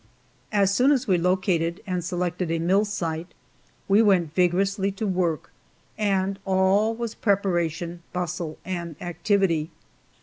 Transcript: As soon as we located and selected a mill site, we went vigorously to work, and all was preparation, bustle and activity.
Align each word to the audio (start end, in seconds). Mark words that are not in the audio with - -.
As 0.51 0.73
soon 0.73 0.91
as 0.91 1.07
we 1.07 1.19
located 1.19 1.79
and 1.85 2.03
selected 2.03 2.49
a 2.49 2.57
mill 2.57 2.85
site, 2.85 3.35
we 3.87 4.01
went 4.01 4.33
vigorously 4.33 4.91
to 4.93 5.05
work, 5.05 5.51
and 5.95 6.39
all 6.43 6.95
was 6.95 7.13
preparation, 7.13 8.01
bustle 8.11 8.57
and 8.65 8.95
activity. 8.99 9.69